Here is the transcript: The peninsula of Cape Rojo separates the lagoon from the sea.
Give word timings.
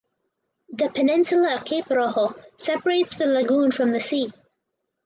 The 0.71 0.89
peninsula 0.89 1.53
of 1.53 1.63
Cape 1.65 1.91
Rojo 1.91 2.33
separates 2.57 3.19
the 3.19 3.27
lagoon 3.27 3.71
from 3.71 3.91
the 3.91 3.99
sea. 3.99 4.33